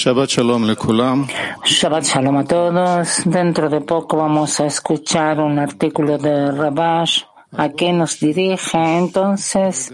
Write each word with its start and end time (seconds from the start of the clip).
Shabbat 0.00 0.30
Shalom 0.30 0.64
Shabbat 1.62 2.04
Shalom 2.04 2.38
a 2.38 2.44
todos. 2.44 3.22
Dentro 3.26 3.68
de 3.68 3.82
poco 3.82 4.16
vamos 4.16 4.58
a 4.58 4.64
escuchar 4.64 5.38
un 5.40 5.58
artículo 5.58 6.16
de 6.16 6.50
Rabash 6.52 7.24
a 7.52 7.68
qué 7.68 7.92
nos 7.92 8.18
dirige. 8.18 8.78
Entonces, 8.78 9.92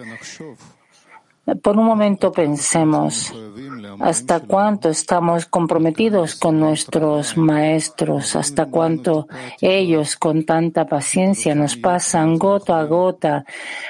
por 1.61 1.77
un 1.77 1.87
momento 1.87 2.31
pensemos 2.31 3.35
hasta 4.01 4.41
cuánto 4.41 4.89
estamos 4.89 5.47
comprometidos 5.47 6.35
con 6.35 6.61
nuestros 6.61 7.37
maestros, 7.37 8.37
hasta 8.37 8.67
cuánto 8.67 9.29
ellos 9.61 10.17
con 10.17 10.45
tanta 10.45 10.87
paciencia 10.87 11.55
nos 11.55 11.77
pasan 11.77 12.39
gota 12.39 12.79
a 12.79 12.85
gota 12.85 13.45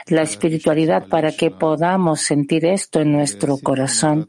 la 0.06 0.22
espiritualidad 0.22 1.06
para 1.08 1.32
que 1.32 1.50
podamos 1.50 2.20
sentir 2.20 2.64
esto 2.64 3.00
en 3.00 3.12
nuestro 3.12 3.58
corazón 3.58 4.28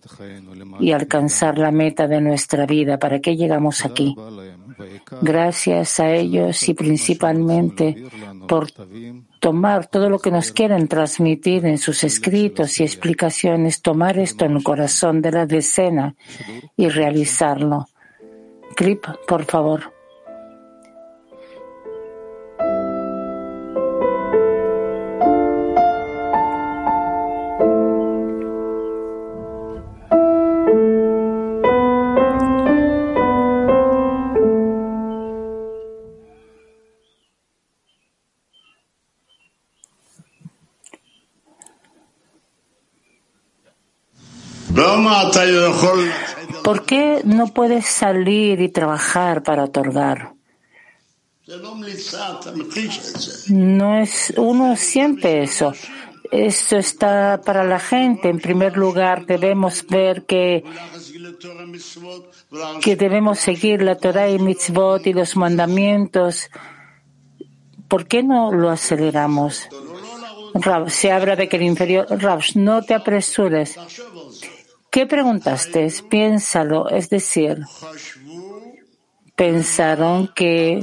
y 0.79 0.91
alcanzar 0.91 1.57
la 1.57 1.71
meta 1.71 2.07
de 2.07 2.21
nuestra 2.21 2.65
vida. 2.65 2.97
¿Para 2.99 3.19
qué 3.19 3.35
llegamos 3.35 3.85
aquí? 3.85 4.15
Gracias 5.21 5.99
a 5.99 6.11
ellos 6.11 6.67
y 6.69 6.73
principalmente 6.73 8.03
por 8.47 8.67
tomar 9.39 9.87
todo 9.87 10.09
lo 10.09 10.19
que 10.19 10.31
nos 10.31 10.51
quieren 10.51 10.87
transmitir 10.87 11.65
en 11.65 11.77
sus 11.77 12.03
escritos 12.03 12.79
y 12.79 12.83
explicaciones, 12.83 13.81
tomar 13.81 14.17
esto 14.17 14.45
en 14.45 14.57
el 14.57 14.63
corazón 14.63 15.21
de 15.21 15.31
la 15.31 15.45
decena 15.45 16.15
y 16.75 16.89
realizarlo. 16.89 17.87
Clip, 18.75 19.05
por 19.27 19.45
favor. 19.45 19.96
¿Por 46.63 46.85
qué 46.85 47.21
no 47.23 47.47
puedes 47.47 47.85
salir 47.85 48.61
y 48.61 48.69
trabajar 48.69 49.43
para 49.43 49.63
otorgar? 49.63 50.33
No 53.49 53.97
es, 53.99 54.33
uno 54.35 54.75
siente 54.75 55.43
eso. 55.43 55.73
Esto 56.31 56.77
está 56.77 57.39
para 57.45 57.63
la 57.63 57.79
gente. 57.79 58.27
En 58.27 58.39
primer 58.39 58.75
lugar, 58.75 59.25
debemos 59.25 59.85
ver 59.87 60.25
que, 60.25 60.65
que 62.81 62.95
debemos 62.97 63.39
seguir 63.39 63.81
la 63.81 63.95
Torah 63.95 64.29
y 64.29 64.39
mitzvot 64.39 65.07
y 65.07 65.13
los 65.13 65.37
mandamientos. 65.37 66.49
¿Por 67.87 68.07
qué 68.07 68.23
no 68.23 68.51
lo 68.51 68.69
aceleramos? 68.69 69.69
se 70.87 71.11
habla 71.11 71.35
de 71.35 71.47
que 71.47 71.57
el 71.57 71.63
inferior, 71.63 72.07
Rav, 72.09 72.41
no 72.55 72.81
te 72.81 72.93
apresures. 72.93 73.77
¿Qué 74.97 75.05
preguntaste? 75.05 75.87
Piénsalo, 76.09 76.89
es 76.89 77.07
decir, 77.11 77.59
pensaron 79.35 80.33
que 80.33 80.81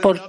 por, 0.00 0.20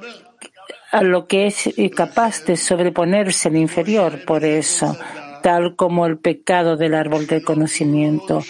a 0.92 1.04
lo 1.04 1.28
que 1.28 1.46
es 1.46 1.70
capaz 1.96 2.44
de 2.46 2.58
sobreponerse 2.58 3.50
el 3.50 3.58
inferior, 3.58 4.26
por 4.26 4.46
eso, 4.46 4.98
tal 5.44 5.76
como 5.76 6.08
el 6.08 6.18
pecado 6.18 6.76
del 6.76 6.96
árbol 6.96 7.28
del 7.28 7.44
conocimiento, 7.44 8.44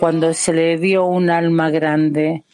cuando 0.00 0.32
se 0.32 0.54
le 0.54 0.78
dio 0.78 1.04
un 1.04 1.28
alma 1.28 1.68
grande 1.68 2.44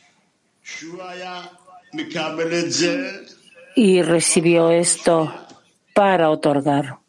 y 3.77 4.03
recibió 4.03 4.73
esto 4.73 5.33
para 5.95 6.29
otorgar. 6.29 7.00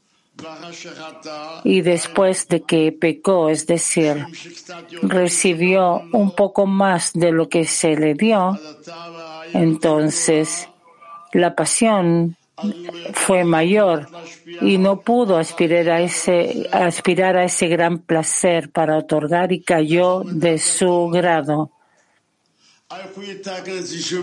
Y 1.63 1.81
después 1.81 2.47
de 2.47 2.61
que 2.61 2.91
pecó, 2.91 3.49
es 3.49 3.67
decir, 3.67 4.25
recibió 5.01 6.01
un 6.11 6.31
poco 6.31 6.65
más 6.65 7.13
de 7.13 7.31
lo 7.31 7.49
que 7.49 7.65
se 7.65 7.95
le 7.95 8.13
dio, 8.13 8.59
entonces 9.53 10.69
la 11.33 11.55
pasión 11.55 12.35
fue 13.13 13.43
mayor 13.43 14.07
y 14.61 14.77
no 14.77 15.01
pudo 15.01 15.37
aspirar 15.37 15.89
a 15.89 16.01
ese, 16.01 16.67
aspirar 16.71 17.35
a 17.37 17.45
ese 17.45 17.67
gran 17.67 17.99
placer 17.99 18.69
para 18.69 18.97
otorgar 18.97 19.51
y 19.51 19.61
cayó 19.61 20.21
de 20.23 20.57
su 20.57 21.09
grado. 21.09 21.71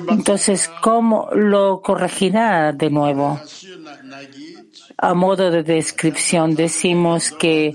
Entonces, 0.09 0.70
¿cómo 0.82 1.29
lo 1.32 1.81
corregirá 1.81 2.73
de 2.73 2.91
nuevo? 2.91 3.41
A 4.97 5.15
modo 5.15 5.50
de 5.50 5.62
descripción, 5.62 6.55
decimos 6.55 7.32
que, 7.32 7.73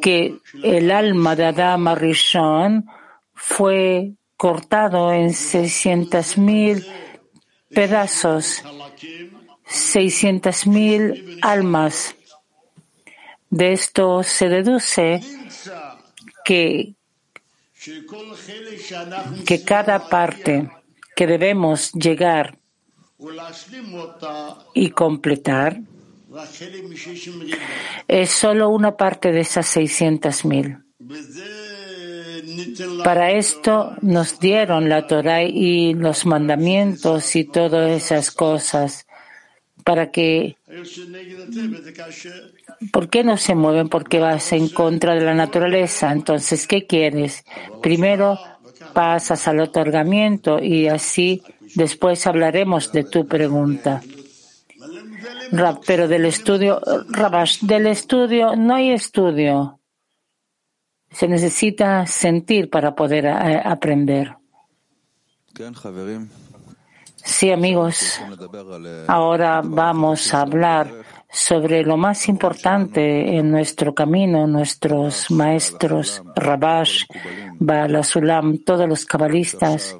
que 0.00 0.38
el 0.62 0.90
alma 0.90 1.36
de 1.36 1.44
Adam 1.46 1.94
Rishon 1.94 2.86
fue 3.34 4.12
cortado 4.36 5.12
en 5.12 5.30
600.000 5.30 6.86
pedazos, 7.68 8.62
600.000 9.68 11.38
almas. 11.42 12.14
De 13.50 13.72
esto 13.72 14.22
se 14.22 14.48
deduce 14.48 15.20
que, 16.44 16.94
que 19.46 19.64
cada 19.64 20.08
parte 20.08 20.70
que 21.16 21.26
debemos 21.26 21.92
llegar 21.92 22.58
y 24.74 24.90
completar 24.90 25.80
es 28.08 28.30
solo 28.30 28.68
una 28.70 28.96
parte 28.96 29.32
de 29.32 29.40
esas 29.40 29.76
600.000. 29.76 30.82
Para 33.04 33.32
esto 33.32 33.96
nos 34.00 34.38
dieron 34.38 34.88
la 34.88 35.06
Torah 35.06 35.42
y 35.42 35.94
los 35.94 36.24
mandamientos 36.24 37.36
y 37.36 37.44
todas 37.44 37.90
esas 37.90 38.30
cosas 38.30 39.06
para 39.84 40.10
que 40.10 40.56
¿Por 42.92 43.08
qué 43.08 43.24
no 43.24 43.36
se 43.36 43.54
mueven? 43.54 43.88
Porque 43.88 44.18
vas 44.18 44.52
en 44.52 44.68
contra 44.68 45.14
de 45.14 45.20
la 45.20 45.34
naturaleza. 45.34 46.12
Entonces, 46.12 46.66
¿qué 46.66 46.86
quieres? 46.86 47.44
Primero 47.82 48.38
pasas 48.92 49.46
al 49.48 49.60
otorgamiento 49.60 50.58
y 50.58 50.88
así 50.88 51.42
después 51.74 52.26
hablaremos 52.26 52.92
de 52.92 53.04
tu 53.04 53.26
pregunta. 53.26 54.02
pero 55.86 56.08
del 56.08 56.24
estudio, 56.24 56.80
Rabash, 57.08 57.60
del 57.60 57.86
estudio 57.86 58.56
no 58.56 58.74
hay 58.74 58.90
estudio. 58.90 59.78
Se 61.10 61.28
necesita 61.28 62.06
sentir 62.06 62.70
para 62.70 62.94
poder 62.94 63.26
eh, 63.26 63.60
aprender. 63.62 64.34
Sí, 67.24 67.50
amigos. 67.50 68.20
Ahora 69.06 69.62
vamos 69.64 70.34
a 70.34 70.42
hablar 70.42 70.90
sobre 71.30 71.82
lo 71.82 71.96
más 71.96 72.28
importante 72.28 73.36
en 73.36 73.50
nuestro 73.50 73.94
camino, 73.94 74.46
nuestros 74.46 75.30
maestros, 75.30 76.22
Rabash, 76.36 77.04
Balasulam, 77.58 78.58
todos 78.58 78.88
los 78.88 79.06
cabalistas 79.06 79.96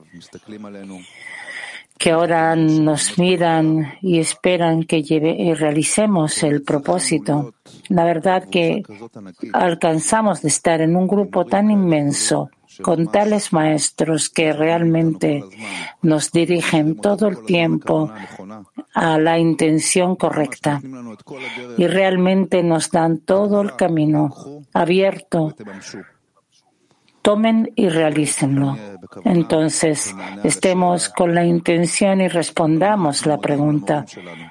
que 2.02 2.10
ahora 2.10 2.56
nos 2.56 3.16
miran 3.16 3.94
y 4.02 4.19
esperan 4.19 4.82
que 4.82 5.04
lleve, 5.04 5.54
realicemos 5.54 6.42
el 6.42 6.62
propósito. 6.62 7.54
La 7.88 8.04
verdad 8.04 8.48
que 8.50 8.82
alcanzamos 9.52 10.42
de 10.42 10.48
estar 10.48 10.80
en 10.80 10.96
un 10.96 11.06
grupo 11.06 11.44
tan 11.46 11.70
inmenso 11.70 12.50
con 12.80 13.10
tales 13.10 13.52
maestros 13.52 14.30
que 14.30 14.52
realmente 14.52 15.44
nos 16.00 16.32
dirigen 16.32 16.96
todo 16.96 17.28
el 17.28 17.44
tiempo 17.44 18.10
a 18.94 19.19
la 19.19 19.38
intención 19.38 20.16
correcta 20.16 20.80
y 21.76 21.86
realmente 21.86 22.62
nos 22.62 22.90
dan 22.90 23.19
todo 23.19 23.60
el 23.60 23.76
camino 23.76 24.34
abierto 24.72 25.54
tomen 27.22 27.72
y 27.76 27.88
realícenlo. 27.88 28.76
Entonces, 29.24 30.14
estemos 30.42 31.08
con 31.08 31.34
la 31.34 31.44
intención 31.44 32.20
y 32.20 32.28
respondamos 32.28 33.26
la 33.26 33.38
pregunta 33.38 34.04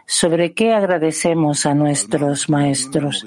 sobre 0.07 0.53
qué 0.53 0.73
agradecemos 0.73 1.65
a 1.65 1.73
nuestros 1.73 2.49
maestros. 2.49 3.25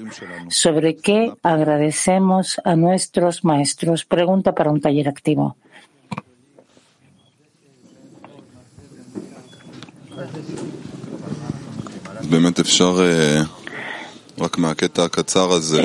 ¿Sobre 0.49 0.95
qué 0.95 1.33
agradecemos 1.43 2.59
a 2.63 2.75
nuestros 2.75 3.43
maestros? 3.43 4.05
Pregunta 4.05 4.53
para 4.53 4.71
un 4.71 4.81
taller 4.81 5.07
activo. 5.07 5.55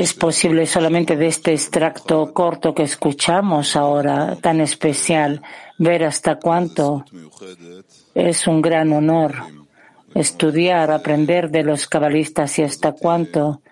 Es 0.00 0.14
posible 0.14 0.66
solamente 0.66 1.16
de 1.16 1.28
este 1.28 1.52
extracto 1.52 2.32
corto 2.32 2.74
que 2.74 2.82
escuchamos 2.82 3.76
ahora, 3.76 4.36
tan 4.36 4.60
especial, 4.60 5.42
ver 5.78 6.04
hasta 6.04 6.38
cuánto 6.38 7.04
es 8.14 8.46
un 8.46 8.60
gran 8.60 8.92
honor 8.92 9.34
estudiar, 10.14 10.90
aprender 10.90 11.50
de 11.50 11.62
los 11.62 11.86
cabalistas 11.86 12.58
y 12.58 12.62
hasta 12.62 12.92
cuánto 12.92 13.62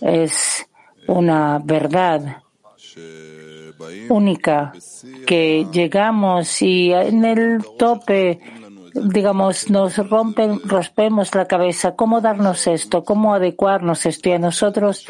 es 0.00 0.66
una 1.06 1.60
verdad 1.62 2.42
única 4.08 4.72
que 5.26 5.66
llegamos 5.72 6.62
y 6.62 6.92
en 6.92 7.24
el 7.24 7.64
tope 7.78 8.40
digamos, 8.94 9.70
nos 9.70 9.96
rompen, 10.08 10.60
rompemos 10.64 11.34
la 11.34 11.46
cabeza, 11.46 11.94
¿cómo 11.94 12.20
darnos 12.20 12.66
esto? 12.66 13.04
¿Cómo 13.04 13.34
adecuarnos 13.34 14.06
esto? 14.06 14.28
Y 14.28 14.32
a 14.32 14.38
nosotros 14.38 15.06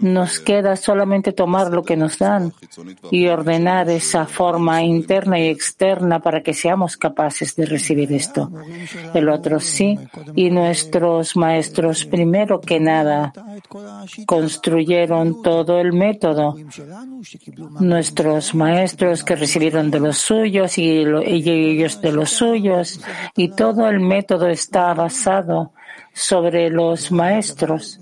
nos 0.00 0.40
queda 0.40 0.76
solamente 0.76 1.32
tomar 1.32 1.70
lo 1.70 1.82
que 1.82 1.96
nos 1.96 2.18
dan 2.18 2.52
y 3.10 3.26
ordenar 3.26 3.90
esa 3.90 4.26
forma 4.26 4.82
interna 4.82 5.38
y 5.38 5.48
externa 5.48 6.20
para 6.20 6.42
que 6.42 6.54
seamos 6.54 6.96
capaces 6.96 7.56
de 7.56 7.66
recibir 7.66 8.12
esto. 8.12 8.50
El 9.12 9.28
otro 9.28 9.60
sí. 9.60 9.98
Y 10.34 10.50
nuestros 10.50 11.36
maestros, 11.36 12.04
primero 12.04 12.60
que 12.60 12.80
nada, 12.80 13.32
construyeron 14.26 15.42
todo 15.42 15.78
el 15.78 15.92
método. 15.92 16.56
Nuestros 17.80 18.54
maestros 18.54 19.24
que 19.24 19.36
recibieron 19.36 19.90
de 19.90 20.00
los 20.00 20.18
suyos 20.18 20.78
y 20.78 21.04
ellos 21.24 22.00
de 22.00 22.12
los 22.12 22.30
suyos 22.30 23.00
y 23.36 23.48
todo 23.48 23.88
el 23.88 24.00
método 24.00 24.48
está 24.48 24.92
basado 24.94 25.72
sobre 26.12 26.70
los 26.70 27.10
maestros. 27.10 27.98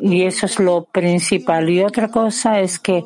Y 0.00 0.22
eso 0.22 0.46
es 0.46 0.58
lo 0.58 0.84
principal. 0.84 1.68
Y 1.68 1.82
otra 1.82 2.08
cosa 2.08 2.60
es 2.60 2.78
que 2.78 3.04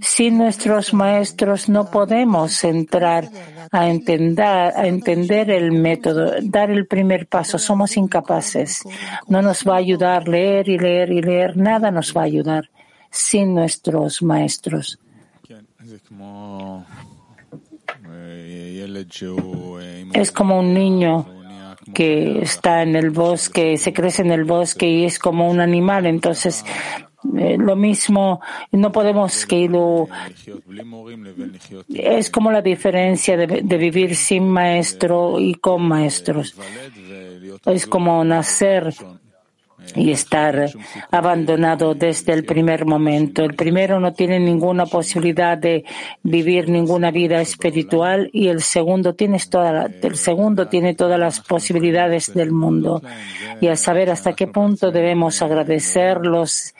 sin 0.00 0.38
nuestros 0.38 0.92
maestros 0.94 1.68
no 1.68 1.90
podemos 1.90 2.64
entrar 2.64 3.28
a 3.70 3.88
entender, 3.88 4.46
a 4.46 4.86
entender 4.86 5.50
el 5.50 5.72
método, 5.72 6.32
dar 6.42 6.70
el 6.70 6.86
primer 6.86 7.26
paso. 7.26 7.58
Somos 7.58 7.96
incapaces. 7.96 8.82
No 9.28 9.42
nos 9.42 9.66
va 9.66 9.74
a 9.74 9.78
ayudar 9.78 10.28
leer 10.28 10.68
y 10.68 10.78
leer 10.78 11.12
y 11.12 11.22
leer. 11.22 11.56
Nada 11.56 11.90
nos 11.90 12.14
va 12.16 12.22
a 12.22 12.24
ayudar 12.24 12.70
sin 13.10 13.54
nuestros 13.54 14.22
maestros. 14.22 14.98
Es 20.12 20.32
como 20.32 20.58
un 20.58 20.74
niño 20.74 21.26
que 21.94 22.40
está 22.40 22.82
en 22.82 22.96
el 22.96 23.10
bosque, 23.10 23.76
se 23.76 23.92
crece 23.92 24.22
en 24.22 24.30
el 24.30 24.44
bosque 24.44 24.88
y 24.88 25.04
es 25.04 25.18
como 25.18 25.50
un 25.50 25.60
animal. 25.60 26.06
Entonces, 26.06 26.64
eh, 27.36 27.56
lo 27.58 27.76
mismo, 27.76 28.40
no 28.72 28.92
podemos 28.92 29.46
que 29.46 29.68
lo. 29.68 30.08
Es 31.88 32.30
como 32.30 32.50
la 32.50 32.62
diferencia 32.62 33.36
de, 33.36 33.46
de 33.62 33.76
vivir 33.76 34.16
sin 34.16 34.48
maestro 34.48 35.38
y 35.38 35.54
con 35.54 35.82
maestros. 35.82 36.54
Es 37.66 37.86
como 37.86 38.24
nacer 38.24 38.94
y 39.94 40.12
estar 40.12 40.70
abandonado 41.10 41.94
desde 41.94 42.32
el 42.32 42.44
primer 42.44 42.86
momento. 42.86 43.44
El 43.44 43.54
primero 43.54 43.98
no 44.00 44.12
tiene 44.12 44.38
ninguna 44.38 44.86
posibilidad 44.86 45.58
de 45.58 45.84
vivir 46.22 46.68
ninguna 46.68 47.10
vida 47.10 47.40
espiritual 47.40 48.30
y 48.32 48.48
el 48.48 48.62
segundo 48.62 49.14
tiene 49.14 49.38
toda 49.48 49.88
el 50.02 50.16
segundo 50.16 50.68
tiene 50.68 50.94
todas 50.94 51.18
las 51.18 51.40
posibilidades 51.40 52.32
del 52.34 52.52
mundo. 52.52 53.02
Y 53.60 53.68
a 53.68 53.76
saber 53.76 54.10
hasta 54.10 54.34
qué 54.34 54.46
punto 54.46 54.90
debemos 54.90 55.42
agradecerlos 55.42 56.74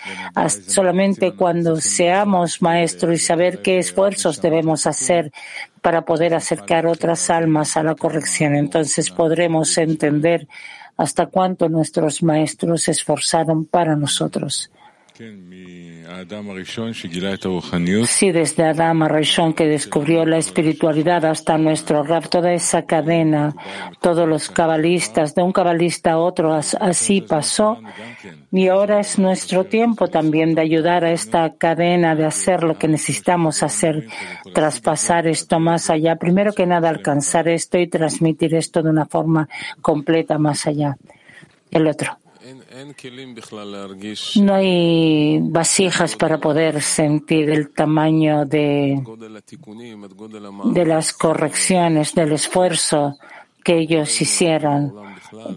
solamente 0.66 1.32
cuando 1.32 1.76
seamos 1.76 2.62
maestros 2.62 3.14
y 3.14 3.18
saber 3.18 3.60
qué 3.62 3.78
esfuerzos 3.78 4.40
debemos 4.40 4.86
hacer 4.86 5.32
para 5.82 6.02
poder 6.02 6.34
acercar 6.34 6.86
otras 6.86 7.30
almas 7.30 7.76
a 7.76 7.82
la 7.82 7.94
corrección. 7.94 8.54
Entonces 8.54 9.10
podremos 9.10 9.76
entender 9.78 10.46
hasta 11.00 11.24
cuánto 11.24 11.70
nuestros 11.70 12.22
maestros 12.22 12.82
se 12.82 12.90
esforzaron 12.90 13.64
para 13.64 13.96
nosotros. 13.96 14.70
Sí, 18.06 18.32
desde 18.32 18.64
Adam 18.64 19.06
Rishon 19.06 19.52
que 19.52 19.66
descubrió 19.66 20.24
la 20.24 20.38
espiritualidad 20.38 21.24
hasta 21.26 21.58
nuestro 21.58 22.02
rap, 22.02 22.26
toda 22.28 22.52
esa 22.52 22.86
cadena, 22.86 23.54
todos 24.00 24.26
los 24.26 24.48
cabalistas, 24.48 25.34
de 25.34 25.42
un 25.42 25.52
cabalista 25.52 26.12
a 26.12 26.18
otro, 26.18 26.54
así 26.54 27.20
pasó. 27.20 27.78
Y 28.50 28.68
ahora 28.68 29.00
es 29.00 29.18
nuestro 29.18 29.64
tiempo 29.64 30.08
también 30.08 30.54
de 30.54 30.62
ayudar 30.62 31.04
a 31.04 31.12
esta 31.12 31.54
cadena, 31.56 32.14
de 32.14 32.24
hacer 32.24 32.62
lo 32.62 32.78
que 32.78 32.88
necesitamos 32.88 33.62
hacer, 33.62 34.06
traspasar 34.54 35.26
esto 35.26 35.60
más 35.60 35.90
allá. 35.90 36.16
Primero 36.16 36.52
que 36.52 36.66
nada, 36.66 36.88
alcanzar 36.88 37.46
esto 37.48 37.78
y 37.78 37.88
transmitir 37.88 38.54
esto 38.54 38.82
de 38.82 38.88
una 38.88 39.04
forma 39.04 39.48
completa 39.82 40.38
más 40.38 40.66
allá. 40.66 40.96
El 41.70 41.86
otro. 41.86 42.19
No 44.36 44.54
hay 44.54 45.38
vasijas 45.42 46.16
para 46.16 46.38
poder 46.38 46.80
sentir 46.82 47.50
el 47.50 47.70
tamaño 47.70 48.44
de, 48.44 49.02
de 50.64 50.86
las 50.86 51.12
correcciones, 51.12 52.14
del 52.14 52.32
esfuerzo 52.32 53.18
que 53.62 53.78
ellos 53.78 54.20
hicieran 54.20 54.92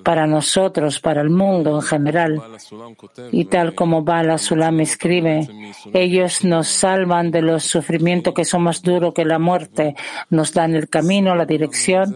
para 0.04 0.28
nosotros, 0.28 1.00
para 1.00 1.22
el 1.22 1.30
mundo 1.30 1.76
en 1.76 1.82
general. 1.82 2.42
Y 3.32 3.46
tal 3.46 3.74
como 3.76 4.04
Bala 4.04 4.38
Sulam 4.38 4.80
escribe, 4.80 5.48
ellos 5.94 6.44
nos 6.44 6.68
salvan 6.68 7.32
de 7.32 7.42
los 7.42 7.64
sufrimientos 7.64 8.34
que 8.34 8.46
son 8.46 8.64
más 8.64 8.82
duros 8.82 9.14
que 9.14 9.26
la 9.26 9.40
muerte, 9.40 9.96
nos 10.30 10.54
dan 10.54 10.76
el 10.76 10.90
camino, 10.90 11.36
la 11.36 11.46
dirección, 11.46 12.16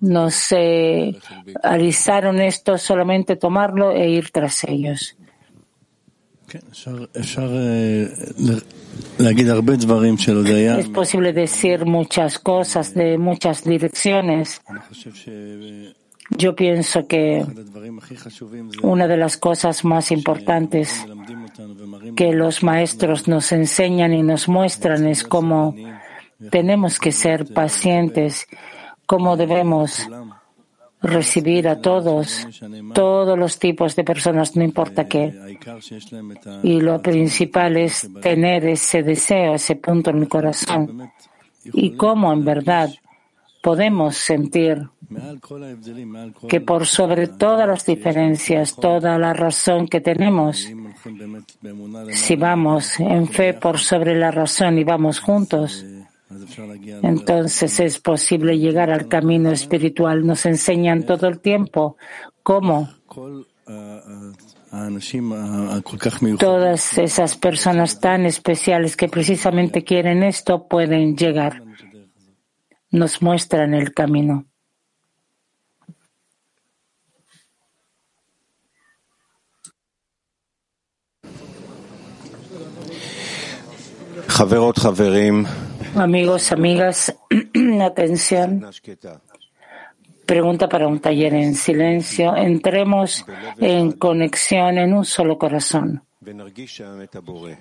nos 0.00 0.52
eh, 0.52 1.18
alisaron 1.62 2.40
esto 2.40 2.78
solamente 2.78 3.36
tomarlo 3.36 3.92
e 3.92 4.08
ir 4.08 4.30
tras 4.30 4.64
ellos. 4.64 5.16
Es 10.78 10.88
posible 10.88 11.32
decir 11.32 11.84
muchas 11.84 12.38
cosas 12.38 12.94
de 12.94 13.18
muchas 13.18 13.64
direcciones. 13.64 14.60
Yo 16.30 16.54
pienso 16.54 17.06
que 17.06 17.44
una 18.82 19.06
de 19.06 19.16
las 19.16 19.36
cosas 19.36 19.84
más 19.84 20.10
importantes 20.10 21.06
que 22.16 22.32
los 22.32 22.62
maestros 22.62 23.28
nos 23.28 23.50
enseñan 23.52 24.12
y 24.12 24.22
nos 24.22 24.48
muestran 24.48 25.06
es 25.06 25.24
cómo 25.24 25.74
tenemos 26.50 26.98
que 26.98 27.12
ser 27.12 27.52
pacientes, 27.52 28.46
cómo 29.06 29.36
debemos 29.36 30.06
recibir 31.02 31.68
a 31.68 31.80
todos, 31.80 32.46
todos 32.94 33.38
los 33.38 33.58
tipos 33.58 33.94
de 33.94 34.04
personas, 34.04 34.56
no 34.56 34.64
importa 34.64 35.06
qué. 35.06 35.58
Y 36.62 36.80
lo 36.80 37.00
principal 37.00 37.76
es 37.76 38.08
tener 38.20 38.66
ese 38.66 39.02
deseo, 39.02 39.54
ese 39.54 39.76
punto 39.76 40.10
en 40.10 40.20
mi 40.20 40.26
corazón. 40.26 41.10
Y 41.72 41.92
cómo 41.92 42.32
en 42.32 42.44
verdad 42.44 42.90
podemos 43.62 44.16
sentir 44.16 44.88
que 46.48 46.60
por 46.60 46.86
sobre 46.86 47.26
todas 47.28 47.66
las 47.66 47.84
diferencias, 47.84 48.76
toda 48.76 49.18
la 49.18 49.32
razón 49.32 49.88
que 49.88 50.00
tenemos, 50.00 50.68
si 52.10 52.36
vamos 52.36 53.00
en 53.00 53.26
fe 53.28 53.54
por 53.54 53.78
sobre 53.78 54.18
la 54.18 54.30
razón 54.30 54.78
y 54.78 54.84
vamos 54.84 55.20
juntos, 55.20 55.84
entonces 57.02 57.80
es 57.80 57.98
posible 57.98 58.58
llegar 58.58 58.90
al 58.90 59.08
camino 59.08 59.50
espiritual. 59.50 60.26
Nos 60.26 60.44
enseñan 60.46 61.04
todo 61.04 61.26
el 61.26 61.40
tiempo 61.40 61.96
cómo 62.42 62.88
todas 66.38 66.98
esas 66.98 67.36
personas 67.36 68.00
tan 68.00 68.26
especiales 68.26 68.96
que 68.96 69.08
precisamente 69.08 69.84
quieren 69.84 70.22
esto 70.22 70.68
pueden 70.68 71.16
llegar. 71.16 71.62
Nos 72.90 73.22
muestran 73.22 73.74
el 73.74 73.92
camino. 73.92 74.46
Amigos, 85.98 86.52
amigas, 86.52 87.16
atención. 87.82 88.64
Pregunta 90.24 90.68
para 90.68 90.86
un 90.86 91.00
taller 91.00 91.34
en 91.34 91.54
silencio. 91.54 92.36
Entremos 92.36 93.24
en 93.58 93.92
conexión 93.92 94.78
en 94.78 94.94
un 94.94 95.04
solo 95.04 95.38
corazón 95.38 96.02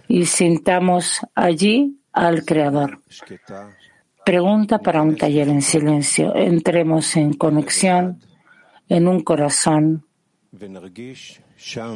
y 0.07 0.25
sintamos 0.25 1.21
allí 1.33 1.99
al 2.11 2.45
Creador. 2.45 3.01
Pregunta 4.25 4.79
para 4.79 5.01
un 5.01 5.15
taller 5.15 5.47
en 5.49 5.61
silencio. 5.61 6.35
Entremos 6.35 7.15
en 7.15 7.33
conexión 7.33 8.19
en 8.87 9.07
un 9.07 9.23
corazón 9.23 10.05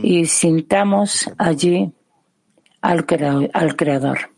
y 0.01 0.25
sintamos 0.25 1.29
allí 1.37 1.91
al, 2.81 3.05
al 3.53 3.75
Creador. 3.75 4.31